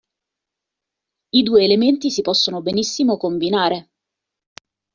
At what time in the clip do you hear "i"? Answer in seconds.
1.31-1.43